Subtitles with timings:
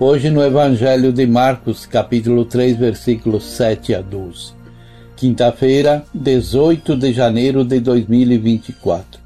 [0.00, 4.52] hoje no Evangelho de Marcos, capítulo 3, versículos 7 a 12.
[5.16, 9.20] Quinta-feira, 18 de janeiro de 2024.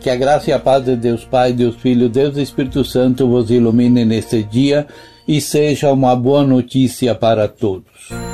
[0.00, 3.50] Que a graça e a paz de Deus Pai, Deus Filho, Deus Espírito Santo vos
[3.50, 4.86] ilumine neste dia
[5.26, 8.27] e seja uma boa notícia para todos.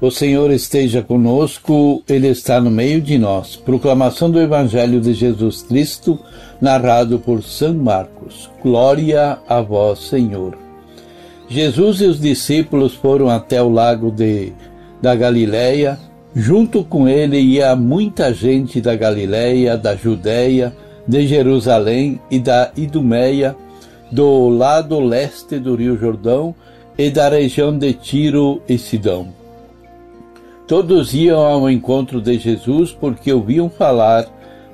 [0.00, 3.56] O Senhor esteja conosco, Ele está no meio de nós.
[3.56, 6.16] Proclamação do Evangelho de Jesus Cristo,
[6.60, 8.48] narrado por São Marcos.
[8.62, 10.56] Glória a vós, Senhor.
[11.48, 14.52] Jesus e os discípulos foram até o lago de,
[15.02, 15.98] da Galileia.
[16.32, 20.72] Junto com ele ia muita gente da Galileia, da Judéia,
[21.08, 23.56] de Jerusalém e da Idumeia,
[24.12, 26.54] do lado leste do Rio Jordão
[26.96, 29.37] e da região de Tiro e Sidão
[30.68, 34.26] Todos iam ao encontro de Jesus porque ouviam falar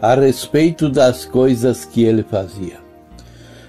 [0.02, 2.78] a respeito das coisas que ele fazia.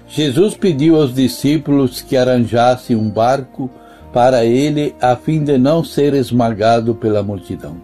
[0.08, 3.70] Jesus pediu aos discípulos que arranjassem um barco
[4.12, 7.76] para ele a fim de não ser esmagado pela multidão.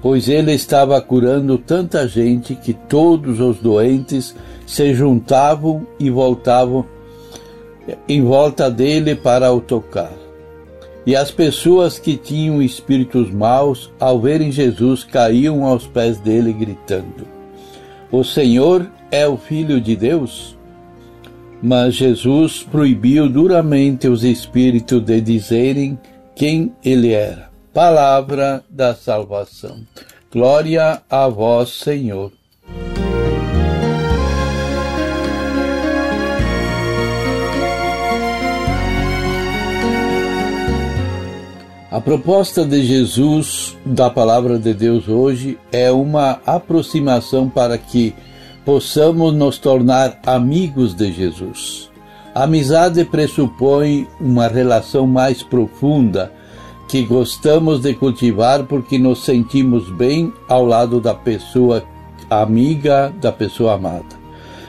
[0.00, 4.32] Pois ele estava curando tanta gente que todos os doentes
[4.64, 6.86] se juntavam e voltavam
[8.08, 10.19] em volta dele para o tocar.
[11.06, 17.26] E as pessoas que tinham espíritos maus, ao verem Jesus, caíam aos pés dele, gritando:
[18.12, 20.56] O Senhor é o Filho de Deus?
[21.62, 25.98] Mas Jesus proibiu duramente os espíritos de dizerem
[26.34, 27.50] quem ele era.
[27.72, 29.80] Palavra da salvação.
[30.32, 32.32] Glória a vós, Senhor.
[41.90, 48.14] A proposta de Jesus da palavra de Deus hoje é uma aproximação para que
[48.64, 51.90] possamos nos tornar amigos de Jesus.
[52.32, 56.32] A amizade pressupõe uma relação mais profunda
[56.88, 61.82] que gostamos de cultivar porque nos sentimos bem ao lado da pessoa
[62.30, 64.20] amiga, da pessoa amada.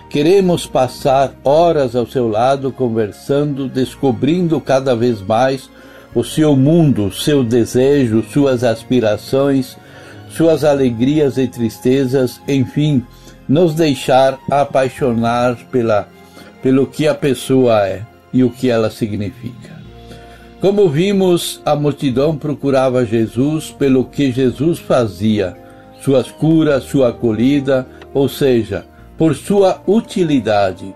[0.09, 5.69] Queremos passar horas ao seu lado conversando, descobrindo cada vez mais
[6.13, 9.77] o seu mundo, seu desejo, suas aspirações,
[10.29, 13.03] suas alegrias e tristezas, enfim,
[13.47, 16.07] nos deixar apaixonar pela,
[16.61, 18.01] pelo que a pessoa é
[18.33, 19.81] e o que ela significa.
[20.59, 25.57] Como vimos, a multidão procurava Jesus pelo que Jesus fazia,
[26.01, 28.85] suas curas, sua acolhida, ou seja,
[29.17, 30.93] por sua utilidade,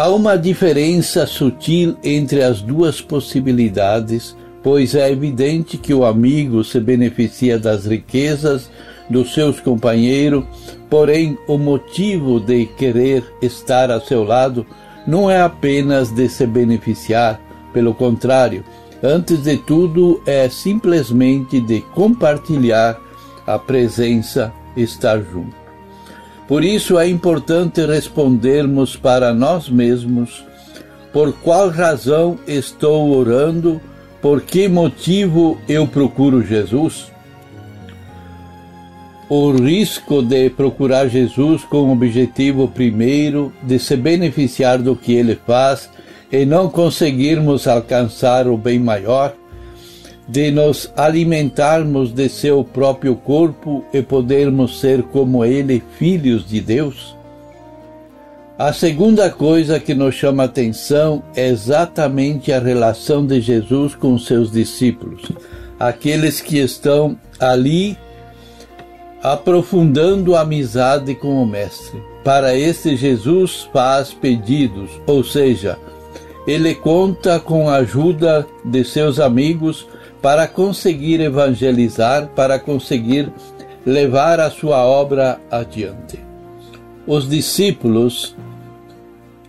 [0.00, 6.78] Há uma diferença sutil entre as duas possibilidades, pois é evidente que o amigo se
[6.78, 8.70] beneficia das riquezas
[9.10, 10.44] dos seus companheiros,
[10.88, 14.64] porém o motivo de querer estar ao seu lado
[15.04, 17.40] não é apenas de se beneficiar,
[17.72, 18.64] pelo contrário,
[19.02, 23.00] antes de tudo é simplesmente de compartilhar
[23.44, 25.67] a presença, estar junto.
[26.48, 30.42] Por isso é importante respondermos para nós mesmos
[31.12, 33.78] por qual razão estou orando,
[34.22, 37.12] por que motivo eu procuro Jesus.
[39.28, 45.38] O risco de procurar Jesus com o objetivo primeiro de se beneficiar do que ele
[45.46, 45.90] faz
[46.32, 49.34] e não conseguirmos alcançar o bem maior
[50.28, 57.16] de nos alimentarmos de seu próprio corpo e podermos ser como ele, filhos de Deus?
[58.58, 64.50] A segunda coisa que nos chama atenção é exatamente a relação de Jesus com seus
[64.50, 65.22] discípulos,
[65.78, 67.96] aqueles que estão ali
[69.22, 72.02] aprofundando a amizade com o Mestre.
[72.24, 75.78] Para esse Jesus faz pedidos, ou seja,
[76.46, 79.86] ele conta com a ajuda de seus amigos
[80.20, 83.32] para conseguir evangelizar, para conseguir
[83.86, 86.18] levar a sua obra adiante.
[87.06, 88.36] Os discípulos,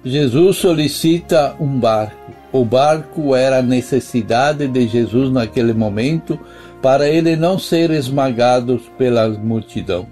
[0.04, 2.32] Jesus solicita um barco.
[2.52, 6.40] O barco era a necessidade de Jesus naquele momento
[6.82, 10.08] para ele não ser esmagado pela multidão.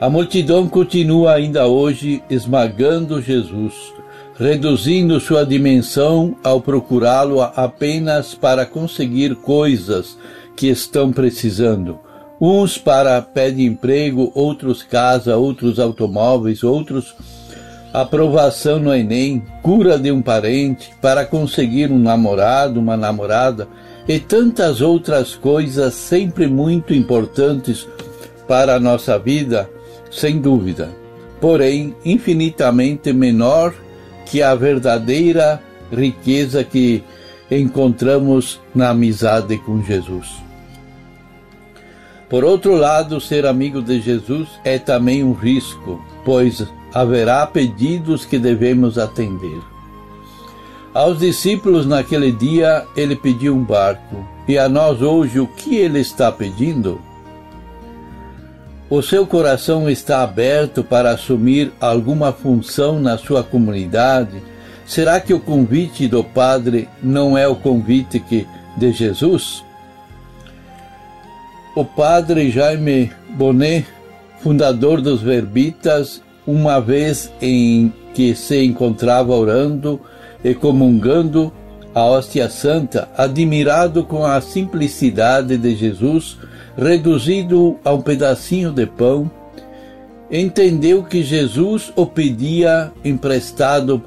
[0.00, 3.92] A multidão continua ainda hoje esmagando Jesus,
[4.42, 10.18] reduzindo sua dimensão ao procurá-lo apenas para conseguir coisas
[10.56, 12.00] que estão precisando.
[12.40, 17.14] Uns para pé de emprego, outros casa, outros automóveis, outros
[17.92, 23.68] aprovação no Enem, cura de um parente, para conseguir um namorado, uma namorada
[24.08, 27.86] e tantas outras coisas sempre muito importantes
[28.48, 29.70] para a nossa vida
[30.10, 30.90] sem dúvida,
[31.40, 33.72] porém infinitamente menor
[34.26, 37.02] que a verdadeira riqueza que
[37.50, 40.42] encontramos na amizade com Jesus.
[42.28, 48.38] Por outro lado, ser amigo de Jesus é também um risco, pois haverá pedidos que
[48.38, 49.60] devemos atender.
[50.94, 56.00] Aos discípulos naquele dia ele pediu um barco, e a nós hoje o que ele
[56.00, 57.00] está pedindo?
[58.94, 64.42] O seu coração está aberto para assumir alguma função na sua comunidade?
[64.84, 68.46] Será que o convite do Padre não é o convite que,
[68.76, 69.64] de Jesus?
[71.74, 73.86] O Padre Jaime Bonet,
[74.40, 79.98] fundador dos Verbitas, uma vez em que se encontrava orando
[80.44, 81.50] e comungando
[81.94, 86.36] a hóstia santa, admirado com a simplicidade de Jesus,
[86.76, 89.30] reduzido a um pedacinho de pão,
[90.30, 94.02] entendeu que Jesus o pedia emprestado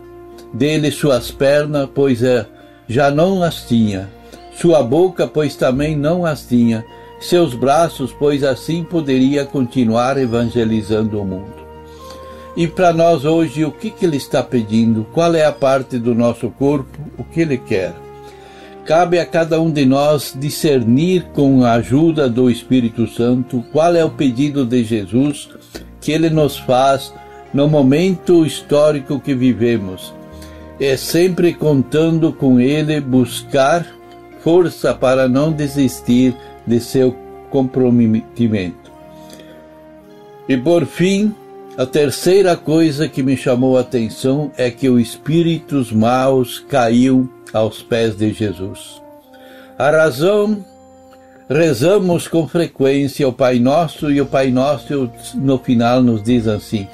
[0.54, 2.46] dele suas pernas, pois é,
[2.88, 4.10] já não as tinha,
[4.54, 6.86] sua boca, pois também não as tinha,
[7.20, 11.66] seus braços, pois assim poderia continuar evangelizando o mundo.
[12.56, 15.06] E para nós hoje, o que, que ele está pedindo?
[15.12, 16.98] Qual é a parte do nosso corpo?
[17.18, 17.94] O que ele quer?
[18.86, 24.06] Cabe a cada um de nós discernir com a ajuda do Espírito Santo qual é
[24.06, 25.50] o pedido de Jesus
[26.00, 27.12] que ele nos faz
[27.52, 30.14] no momento histórico que vivemos.
[30.80, 33.88] É sempre contando com ele buscar
[34.42, 36.36] força para não desistir
[36.68, 37.16] de seu
[37.50, 38.92] comprometimento.
[40.48, 41.34] E por fim,
[41.78, 47.82] a terceira coisa que me chamou a atenção é que os espíritos maus caíam aos
[47.82, 49.02] pés de Jesus.
[49.78, 50.64] A razão,
[51.50, 56.88] rezamos com frequência o Pai Nosso e o Pai Nosso no final nos diz assim: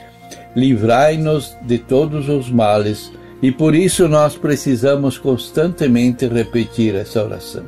[0.56, 3.12] livrai-nos de todos os males.
[3.42, 7.64] E por isso nós precisamos constantemente repetir essa oração.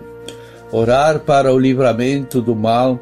[0.72, 3.00] Orar para o livramento do mal.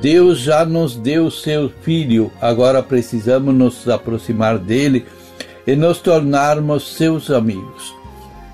[0.00, 5.04] Deus já nos deu seu Filho, agora precisamos nos aproximar dele
[5.66, 7.94] e nos tornarmos seus amigos.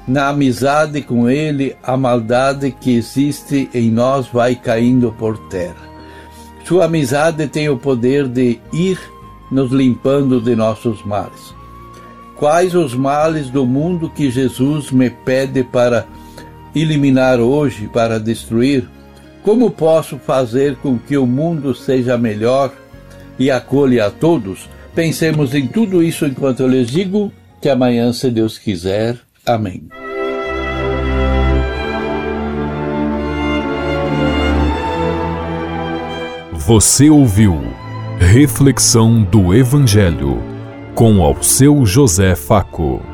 [0.08, 5.84] Na amizade com Ele, a maldade que existe em nós vai caindo por terra.
[6.64, 8.98] Sua amizade tem o poder de ir
[9.50, 11.54] nos limpando de nossos males.
[12.36, 16.06] Quais os males do mundo que Jesus me pede para
[16.74, 18.88] eliminar hoje, para destruir?
[19.44, 22.72] Como posso fazer com que o mundo seja melhor
[23.38, 24.68] e acolha a todos?
[24.94, 29.88] Pensemos em tudo isso enquanto eu lhes digo que amanhã, se Deus quiser, Amém.
[36.52, 37.60] Você ouviu
[38.18, 40.42] Reflexão do Evangelho
[40.94, 43.13] com ao seu José Faco.